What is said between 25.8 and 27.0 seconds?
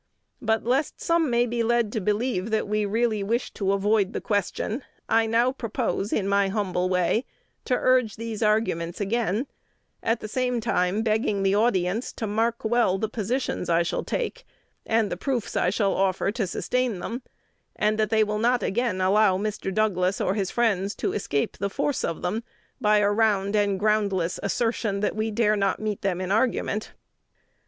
them in argument.